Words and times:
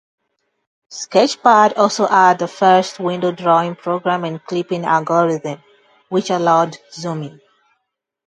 Sketchpad 0.89 1.77
also 1.77 2.07
had 2.07 2.39
the 2.39 2.47
first 2.47 2.99
window-drawing 2.99 3.75
program 3.75 4.23
and 4.23 4.43
clipping 4.43 4.83
algorithm, 4.83 5.63
which 6.09 6.31
allowed 6.31 6.75
zooming. 6.91 7.39